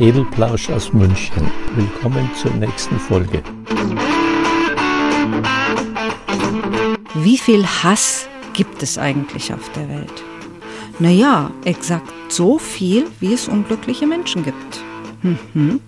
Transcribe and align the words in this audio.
Edelplausch 0.00 0.70
aus 0.70 0.94
München. 0.94 1.50
Willkommen 1.74 2.30
zur 2.34 2.50
nächsten 2.52 2.98
Folge. 2.98 3.42
Wie 7.16 7.36
viel 7.36 7.66
Hass 7.66 8.26
gibt 8.54 8.82
es 8.82 8.96
eigentlich 8.96 9.52
auf 9.52 9.70
der 9.72 9.90
Welt? 9.90 10.24
Naja, 11.00 11.50
exakt 11.64 12.10
so 12.28 12.56
viel, 12.56 13.08
wie 13.20 13.34
es 13.34 13.46
unglückliche 13.46 14.06
Menschen 14.06 14.42
gibt. 14.42 14.82
Mhm. 15.22 15.80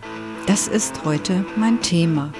Das 0.46 0.68
ist 0.68 1.06
heute 1.06 1.46
mein 1.56 1.80
Thema. 1.80 2.34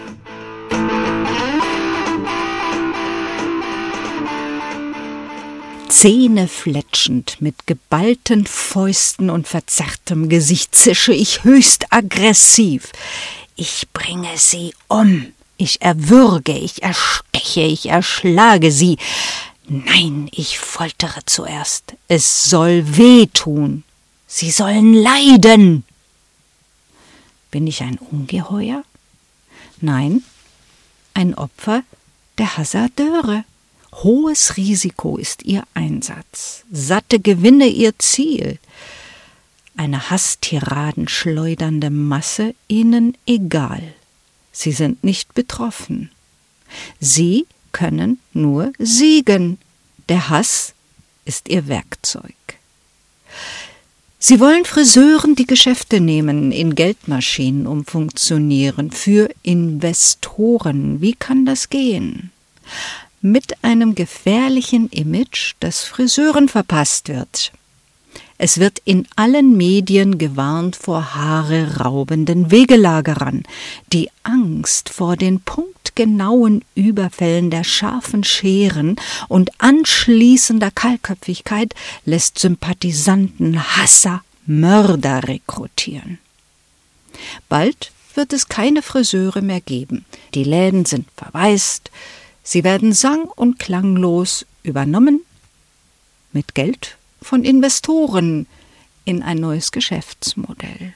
Zähnefletschend, 5.93 7.37
mit 7.41 7.67
geballten 7.67 8.47
Fäusten 8.47 9.29
und 9.29 9.47
verzerrtem 9.47 10.31
Gesicht 10.31 10.75
zische 10.75 11.13
ich 11.13 11.45
höchst 11.45 11.93
aggressiv. 11.93 12.93
Ich 13.57 13.87
bringe 13.93 14.39
sie 14.39 14.75
um. 14.89 15.35
Ich 15.59 15.83
erwürge, 15.83 16.57
ich 16.57 16.83
ersteche, 16.83 17.61
ich 17.61 17.91
erschlage 17.91 18.73
sie. 18.73 18.97
Nein, 19.69 20.31
ich 20.33 20.59
foltere 20.59 21.21
zuerst. 21.27 21.93
Es 22.09 22.47
soll 22.47 22.97
weh 22.97 23.27
tun. 23.27 23.85
Sie 24.27 24.51
sollen 24.51 24.95
leiden. 24.95 25.85
Bin 27.51 27.67
ich 27.67 27.83
ein 27.83 27.99
Ungeheuer? 27.99 28.83
Nein, 29.83 30.25
ein 31.13 31.35
Opfer 31.35 31.83
der 32.39 32.57
Hasardeure. 32.57 33.45
Hohes 34.03 34.57
Risiko 34.57 35.17
ist 35.17 35.45
ihr 35.45 35.63
Einsatz, 35.75 36.65
satte 36.73 37.21
Gewinne 37.21 37.69
ihr 37.69 37.97
Ziel. 38.01 38.59
Eine 39.77 40.11
Hasstiraden 40.11 41.07
schleudernde 41.07 41.91
Masse 41.91 42.55
ihnen 42.67 43.17
egal. 43.27 43.95
Sie 44.51 44.73
sind 44.73 45.05
nicht 45.05 45.35
betroffen. 45.35 46.11
Sie 46.99 47.47
können 47.71 48.19
nur 48.33 48.73
siegen. 48.79 49.59
Der 50.09 50.29
Hass 50.29 50.75
ist 51.25 51.49
ihr 51.49 51.69
Werkzeug. 51.69 52.35
Sie 54.19 54.41
wollen 54.41 54.65
Friseuren 54.65 55.37
die 55.37 55.47
Geschäfte 55.47 56.01
nehmen, 56.01 56.51
in 56.51 56.75
Geldmaschinen 56.75 57.69
umfunktionieren, 57.69 58.91
für 58.91 59.31
Investoren. 59.43 61.01
Wie 61.01 61.15
kann 61.15 61.47
das 61.47 61.69
gehen? 61.71 62.33
Mit 63.23 63.65
einem 63.65 63.95
gefährlichen 63.95 64.89
Image, 64.89 65.55
das 65.61 65.85
Friseuren 65.85 66.49
verpasst 66.49 67.09
wird. 67.09 67.53
Es 68.37 68.59
wird 68.59 68.81
in 68.85 69.07
allen 69.15 69.57
Medien 69.57 70.19
gewarnt 70.19 70.75
vor 70.75 71.15
haareraubenden 71.15 72.51
Wegelagerern. 72.51 73.45
Die 73.93 74.11
Angst 74.25 74.89
vor 74.89 75.17
den 75.17 75.41
punktgenauen 75.41 76.65
Überfällen 76.75 77.51
der 77.51 77.63
scharfen 77.63 78.25
Scheren 78.25 78.97
und 79.29 79.51
anschließender 79.59 80.73
Kahlköpfigkeit 80.73 81.77
lässt 82.05 82.41
Sympathisanten, 82.41 83.77
Hasser, 83.77 84.25
Mörder 84.45 85.29
rekrutieren. 85.29 86.19
Bald 87.49 87.93
wird 88.15 88.33
es 88.33 88.49
keine 88.49 88.83
Friseure 88.83 89.41
mehr 89.41 89.61
geben. 89.61 90.05
Die 90.35 90.45
Läden 90.45 90.85
sind 90.85 91.07
verwaist, 91.17 91.93
Sie 92.43 92.65
werden 92.65 92.93
sang- 92.93 93.29
und 93.37 93.59
klanglos 93.59 94.47
übernommen 94.63 95.21
mit 96.33 96.55
Geld 96.55 96.97
von 97.21 97.45
Investoren 97.45 98.47
in 99.05 99.23
ein 99.23 99.39
neues 99.39 99.73
Geschäftsmodell. 99.73 100.95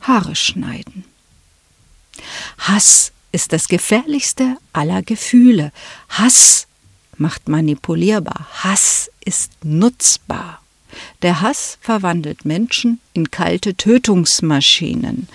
Haare 0.00 0.36
schneiden. 0.36 1.04
Hass 2.58 3.12
ist 3.32 3.52
das 3.52 3.68
gefährlichste 3.68 4.56
aller 4.72 5.02
Gefühle. 5.02 5.72
Hass 6.08 6.66
macht 7.16 7.48
manipulierbar. 7.48 8.46
Hass 8.62 9.10
ist 9.24 9.52
nutzbar. 9.64 10.62
Der 11.22 11.40
Hass 11.40 11.78
verwandelt 11.80 12.44
Menschen 12.44 13.00
in 13.12 13.30
kalte 13.30 13.74
Tötungsmaschinen. 13.74 15.28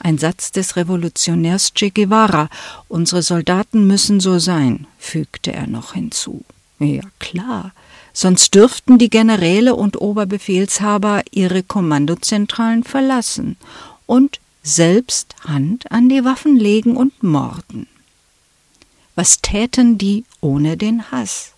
Ein 0.00 0.18
Satz 0.18 0.52
des 0.52 0.76
Revolutionärs 0.76 1.72
Che 1.74 1.90
Guevara. 1.90 2.48
Unsere 2.88 3.22
Soldaten 3.22 3.86
müssen 3.86 4.20
so 4.20 4.38
sein, 4.38 4.86
fügte 4.98 5.52
er 5.52 5.66
noch 5.66 5.94
hinzu. 5.94 6.44
Ja 6.78 7.02
klar, 7.18 7.72
sonst 8.12 8.54
dürften 8.54 8.98
die 8.98 9.10
Generäle 9.10 9.74
und 9.74 10.00
Oberbefehlshaber 10.00 11.22
ihre 11.30 11.62
Kommandozentralen 11.62 12.84
verlassen 12.84 13.56
und 14.06 14.40
selbst 14.62 15.36
Hand 15.44 15.90
an 15.90 16.08
die 16.08 16.24
Waffen 16.24 16.56
legen 16.56 16.96
und 16.96 17.22
morden. 17.22 17.86
Was 19.14 19.40
täten 19.40 19.96
die 19.98 20.24
ohne 20.40 20.76
den 20.76 21.10
Hass? 21.12 21.52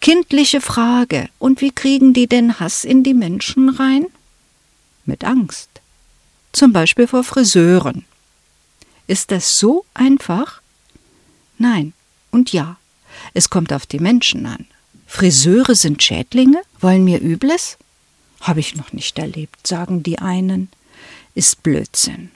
Kindliche 0.00 0.60
Frage, 0.60 1.28
und 1.38 1.60
wie 1.60 1.72
kriegen 1.72 2.14
die 2.14 2.26
den 2.26 2.58
Hass 2.58 2.84
in 2.84 3.02
die 3.02 3.14
Menschen 3.14 3.68
rein? 3.68 4.06
Mit 5.04 5.24
Angst 5.24 5.70
zum 6.52 6.72
Beispiel 6.72 7.06
vor 7.06 7.24
Friseuren. 7.24 8.04
Ist 9.06 9.30
das 9.30 9.58
so 9.58 9.84
einfach? 9.94 10.60
Nein 11.58 11.92
und 12.30 12.52
ja, 12.52 12.76
es 13.34 13.50
kommt 13.50 13.72
auf 13.72 13.86
die 13.86 13.98
Menschen 13.98 14.46
an. 14.46 14.66
Friseure 15.06 15.74
sind 15.74 16.02
Schädlinge, 16.02 16.62
wollen 16.80 17.04
mir 17.04 17.20
Übles? 17.20 17.76
Habe 18.40 18.60
ich 18.60 18.76
noch 18.76 18.92
nicht 18.92 19.18
erlebt, 19.18 19.66
sagen 19.66 20.02
die 20.02 20.18
einen. 20.18 20.68
Ist 21.34 21.62
Blödsinn. 21.62 22.30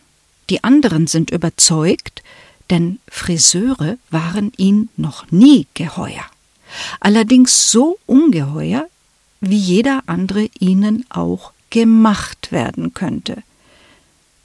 Die 0.51 0.63
anderen 0.63 1.07
sind 1.07 1.31
überzeugt, 1.31 2.23
denn 2.71 2.99
Friseure 3.09 3.97
waren 4.11 4.53
ihnen 4.57 4.89
noch 4.97 5.31
nie 5.31 5.67
geheuer. 5.75 6.25
Allerdings 7.01 7.71
so 7.71 7.99
ungeheuer, 8.07 8.87
wie 9.41 9.57
jeder 9.57 10.03
andere 10.07 10.51
ihnen 10.59 11.07
auch 11.11 11.53
gemacht 11.71 12.51
werden 12.51 12.95
könnte 12.95 13.43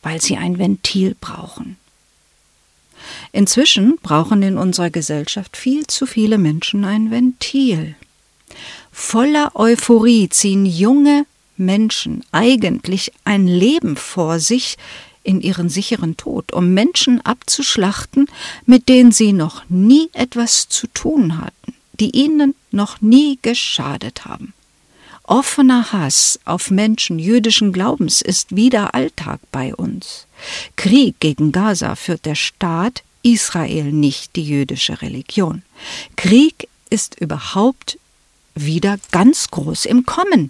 weil 0.01 0.21
sie 0.21 0.37
ein 0.37 0.57
Ventil 0.59 1.15
brauchen. 1.19 1.77
Inzwischen 3.31 3.97
brauchen 4.01 4.41
in 4.41 4.57
unserer 4.57 4.89
Gesellschaft 4.89 5.57
viel 5.57 5.87
zu 5.87 6.05
viele 6.05 6.37
Menschen 6.37 6.85
ein 6.85 7.11
Ventil. 7.11 7.95
Voller 8.91 9.51
Euphorie 9.55 10.29
ziehen 10.29 10.65
junge 10.65 11.25
Menschen 11.55 12.23
eigentlich 12.31 13.11
ein 13.23 13.47
Leben 13.47 13.95
vor 13.95 14.39
sich 14.39 14.77
in 15.23 15.41
ihren 15.41 15.69
sicheren 15.69 16.17
Tod, 16.17 16.53
um 16.53 16.73
Menschen 16.73 17.21
abzuschlachten, 17.21 18.27
mit 18.65 18.89
denen 18.89 19.11
sie 19.11 19.33
noch 19.33 19.63
nie 19.69 20.09
etwas 20.13 20.69
zu 20.69 20.87
tun 20.87 21.37
hatten, 21.37 21.75
die 21.99 22.11
ihnen 22.11 22.55
noch 22.71 23.01
nie 23.01 23.37
geschadet 23.41 24.25
haben. 24.25 24.53
Offener 25.29 25.91
Hass 25.91 26.39
auf 26.43 26.71
Menschen 26.71 27.19
jüdischen 27.19 27.71
Glaubens 27.71 28.23
ist 28.23 28.55
wieder 28.55 28.95
Alltag 28.95 29.39
bei 29.51 29.75
uns. 29.75 30.25
Krieg 30.75 31.19
gegen 31.19 31.51
Gaza 31.51 31.95
führt 31.95 32.25
der 32.25 32.33
Staat 32.33 33.03
Israel 33.21 33.91
nicht 33.91 34.35
die 34.35 34.43
jüdische 34.43 35.03
Religion. 35.03 35.61
Krieg 36.15 36.67
ist 36.89 37.21
überhaupt 37.21 37.99
wieder 38.55 38.97
ganz 39.11 39.51
groß 39.51 39.85
im 39.85 40.07
Kommen. 40.07 40.49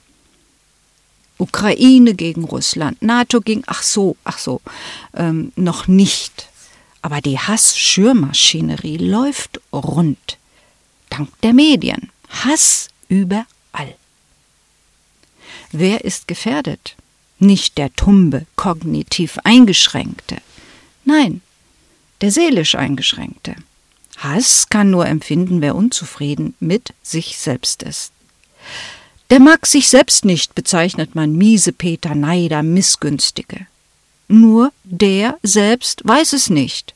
Ukraine 1.38 2.14
gegen 2.14 2.46
Russland, 2.46 3.02
NATO 3.02 3.42
gegen, 3.42 3.64
ach 3.66 3.84
so, 3.84 4.16
ach 4.24 4.38
so, 4.38 4.62
ähm, 5.14 5.52
noch 5.58 5.90
nicht. 5.90 6.48
Aber 7.02 7.20
die 7.20 7.38
Hass-Schürmaschinerie 7.38 8.98
läuft 8.98 9.60
rund. 9.74 10.38
Dank 11.10 11.30
der 11.42 11.52
Medien. 11.52 12.12
Hass 12.30 12.88
überall. 13.10 13.46
Wer 15.72 16.04
ist 16.04 16.28
gefährdet? 16.28 16.96
Nicht 17.38 17.78
der 17.78 17.94
tumbe, 17.94 18.46
kognitiv 18.56 19.38
eingeschränkte. 19.44 20.38
Nein, 21.06 21.42
der 22.22 22.32
seelisch 22.32 22.76
eingeschränkte. 22.76 23.56
Hass 24.18 24.68
kann 24.70 24.92
nur 24.92 25.06
empfinden, 25.06 25.62
wer 25.62 25.76
unzufrieden 25.76 26.54
mit 26.60 26.94
sich 27.02 27.38
selbst 27.38 27.84
ist. 27.84 28.12
Der 29.30 29.40
mag 29.40 29.68
sich 29.68 29.88
selbst 29.88 30.26
nicht, 30.26 30.56
bezeichnet 30.56 31.16
man 31.16 31.34
miese 31.34 31.72
Peter, 31.72 32.16
Neider, 32.16 32.64
Missgünstige. 32.64 33.68
Nur 34.28 34.72
der 34.84 35.38
selbst 35.44 36.02
weiß 36.06 36.34
es 36.34 36.50
nicht, 36.50 36.94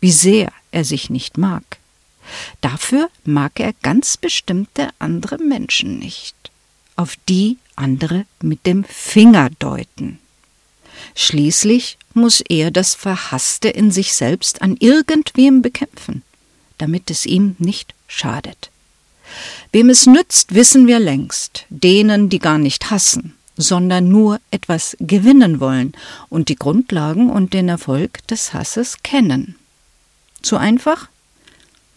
wie 0.00 0.12
sehr 0.12 0.52
er 0.70 0.84
sich 0.84 1.10
nicht 1.10 1.38
mag. 1.38 1.78
Dafür 2.60 3.10
mag 3.24 3.58
er 3.58 3.72
ganz 3.82 4.16
bestimmte 4.16 4.90
andere 4.98 5.38
Menschen 5.38 5.98
nicht, 5.98 6.49
auf 7.00 7.16
die 7.30 7.56
andere 7.76 8.26
mit 8.42 8.66
dem 8.66 8.84
Finger 8.84 9.48
deuten. 9.58 10.18
Schließlich 11.14 11.96
muss 12.12 12.42
er 12.46 12.70
das 12.70 12.94
Verhasste 12.94 13.68
in 13.68 13.90
sich 13.90 14.12
selbst 14.12 14.60
an 14.60 14.76
irgendwem 14.78 15.62
bekämpfen, 15.62 16.22
damit 16.76 17.10
es 17.10 17.24
ihm 17.24 17.56
nicht 17.58 17.94
schadet. 18.06 18.70
Wem 19.72 19.88
es 19.88 20.06
nützt, 20.06 20.54
wissen 20.54 20.86
wir 20.86 20.98
längst, 20.98 21.64
denen, 21.70 22.28
die 22.28 22.38
gar 22.38 22.58
nicht 22.58 22.90
hassen, 22.90 23.34
sondern 23.56 24.08
nur 24.08 24.38
etwas 24.50 24.94
gewinnen 25.00 25.58
wollen 25.58 25.92
und 26.28 26.50
die 26.50 26.56
Grundlagen 26.56 27.30
und 27.30 27.54
den 27.54 27.70
Erfolg 27.70 28.26
des 28.28 28.52
Hasses 28.52 29.02
kennen. 29.02 29.56
Zu 30.42 30.58
einfach? 30.58 31.08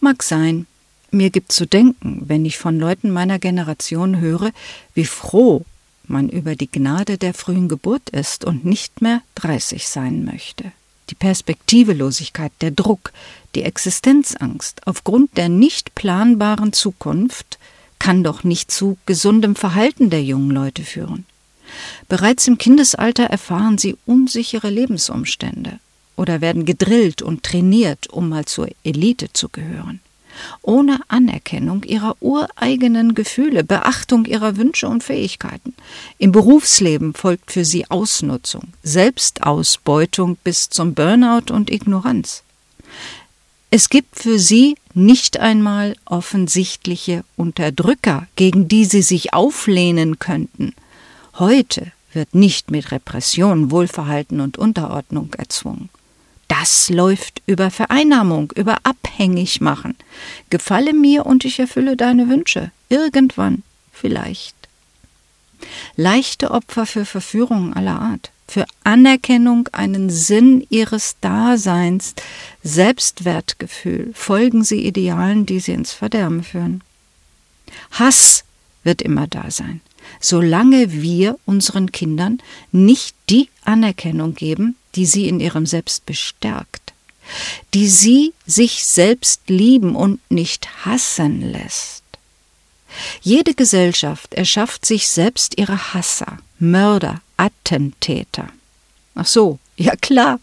Mag 0.00 0.22
sein. 0.22 0.66
Mir 1.14 1.30
gibt 1.30 1.52
zu 1.52 1.64
denken, 1.64 2.22
wenn 2.26 2.44
ich 2.44 2.58
von 2.58 2.76
Leuten 2.76 3.08
meiner 3.08 3.38
Generation 3.38 4.18
höre, 4.18 4.50
wie 4.94 5.04
froh 5.04 5.64
man 6.08 6.28
über 6.28 6.56
die 6.56 6.68
Gnade 6.68 7.18
der 7.18 7.34
frühen 7.34 7.68
Geburt 7.68 8.10
ist 8.10 8.44
und 8.44 8.64
nicht 8.64 9.00
mehr 9.00 9.22
dreißig 9.36 9.86
sein 9.86 10.24
möchte. 10.24 10.72
Die 11.10 11.14
Perspektivelosigkeit, 11.14 12.50
der 12.60 12.72
Druck, 12.72 13.12
die 13.54 13.62
Existenzangst 13.62 14.84
aufgrund 14.88 15.36
der 15.36 15.48
nicht 15.48 15.94
planbaren 15.94 16.72
Zukunft 16.72 17.60
kann 18.00 18.24
doch 18.24 18.42
nicht 18.42 18.72
zu 18.72 18.98
gesundem 19.06 19.54
Verhalten 19.54 20.10
der 20.10 20.24
jungen 20.24 20.50
Leute 20.50 20.82
führen. 20.82 21.26
Bereits 22.08 22.48
im 22.48 22.58
Kindesalter 22.58 23.26
erfahren 23.26 23.78
sie 23.78 23.96
unsichere 24.04 24.68
Lebensumstände 24.68 25.78
oder 26.16 26.40
werden 26.40 26.64
gedrillt 26.64 27.22
und 27.22 27.44
trainiert, 27.44 28.08
um 28.08 28.28
mal 28.28 28.46
zur 28.46 28.68
Elite 28.82 29.32
zu 29.32 29.48
gehören. 29.48 30.00
Ohne 30.62 31.00
Anerkennung 31.08 31.82
ihrer 31.84 32.16
ureigenen 32.20 33.14
Gefühle, 33.14 33.64
Beachtung 33.64 34.24
ihrer 34.24 34.56
Wünsche 34.56 34.88
und 34.88 35.02
Fähigkeiten. 35.02 35.74
Im 36.18 36.32
Berufsleben 36.32 37.14
folgt 37.14 37.52
für 37.52 37.64
sie 37.64 37.90
Ausnutzung, 37.90 38.68
Selbstausbeutung 38.82 40.36
bis 40.42 40.70
zum 40.70 40.94
Burnout 40.94 41.52
und 41.52 41.70
Ignoranz. 41.70 42.42
Es 43.70 43.88
gibt 43.88 44.20
für 44.20 44.38
sie 44.38 44.76
nicht 44.94 45.40
einmal 45.40 45.96
offensichtliche 46.04 47.24
Unterdrücker, 47.36 48.28
gegen 48.36 48.68
die 48.68 48.84
sie 48.84 49.02
sich 49.02 49.34
auflehnen 49.34 50.20
könnten. 50.20 50.74
Heute 51.38 51.90
wird 52.12 52.34
nicht 52.36 52.70
mit 52.70 52.92
Repression, 52.92 53.72
Wohlverhalten 53.72 54.40
und 54.40 54.56
Unterordnung 54.56 55.34
erzwungen. 55.36 55.88
Das 56.64 56.88
läuft 56.88 57.42
über 57.44 57.70
Vereinnahmung, 57.70 58.50
über 58.56 58.78
Abhängigmachen. 58.84 59.96
Gefalle 60.48 60.94
mir 60.94 61.26
und 61.26 61.44
ich 61.44 61.58
erfülle 61.58 61.94
deine 61.94 62.30
Wünsche. 62.30 62.70
Irgendwann, 62.88 63.64
vielleicht. 63.92 64.56
Leichte 65.96 66.52
Opfer 66.52 66.86
für 66.86 67.04
Verführungen 67.04 67.74
aller 67.74 68.00
Art 68.00 68.30
für 68.48 68.64
Anerkennung, 68.82 69.68
einen 69.72 70.08
Sinn 70.08 70.66
ihres 70.70 71.16
Daseins, 71.20 72.14
Selbstwertgefühl, 72.62 74.12
folgen 74.14 74.64
sie 74.64 74.86
Idealen, 74.86 75.44
die 75.44 75.60
sie 75.60 75.72
ins 75.72 75.92
Verderben 75.92 76.42
führen. 76.42 76.82
Hass 77.90 78.44
wird 78.84 79.02
immer 79.02 79.26
da 79.26 79.50
sein, 79.50 79.82
solange 80.18 80.92
wir 80.92 81.38
unseren 81.44 81.92
Kindern 81.92 82.38
nicht 82.72 83.14
die 83.28 83.50
Anerkennung 83.66 84.34
geben, 84.34 84.76
die 84.94 85.06
sie 85.06 85.28
in 85.28 85.40
ihrem 85.40 85.66
Selbst 85.66 86.06
bestärkt, 86.06 86.92
die 87.72 87.88
sie 87.88 88.32
sich 88.46 88.84
selbst 88.84 89.48
lieben 89.48 89.96
und 89.96 90.20
nicht 90.30 90.84
hassen 90.84 91.40
lässt. 91.40 92.02
Jede 93.22 93.54
Gesellschaft 93.54 94.34
erschafft 94.34 94.86
sich 94.86 95.08
selbst 95.08 95.58
ihre 95.58 95.94
Hasser, 95.94 96.38
Mörder, 96.58 97.20
Attentäter. 97.36 98.48
Ach 99.14 99.26
so, 99.26 99.58
ja 99.76 99.96
klar. 99.96 100.38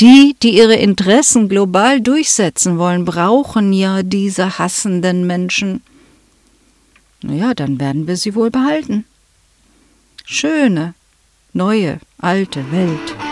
Die, 0.00 0.36
die 0.42 0.56
ihre 0.56 0.76
Interessen 0.76 1.48
global 1.48 2.00
durchsetzen 2.00 2.78
wollen, 2.78 3.04
brauchen 3.04 3.72
ja 3.72 4.02
diese 4.02 4.58
hassenden 4.58 5.26
Menschen. 5.26 5.82
Na 7.22 7.34
ja, 7.34 7.54
dann 7.54 7.80
werden 7.80 8.06
wir 8.06 8.16
sie 8.16 8.34
wohl 8.34 8.50
behalten. 8.50 9.04
Schöne, 10.24 10.94
neue, 11.52 11.98
alte 12.18 12.70
Welt. 12.70 13.27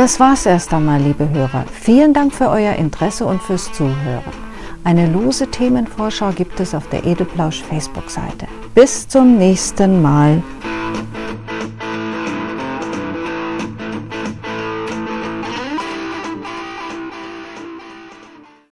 Das 0.00 0.18
war's 0.18 0.46
erst 0.46 0.72
einmal, 0.72 0.98
liebe 0.98 1.28
Hörer. 1.28 1.66
Vielen 1.70 2.14
Dank 2.14 2.34
für 2.34 2.48
euer 2.48 2.72
Interesse 2.72 3.26
und 3.26 3.42
fürs 3.42 3.70
Zuhören. 3.74 4.32
Eine 4.82 5.06
lose 5.06 5.46
Themenvorschau 5.46 6.30
gibt 6.30 6.58
es 6.58 6.74
auf 6.74 6.88
der 6.88 7.04
Edelplausch 7.04 7.62
Facebook-Seite. 7.64 8.46
Bis 8.74 9.06
zum 9.06 9.36
nächsten 9.36 10.00
Mal. 10.00 10.42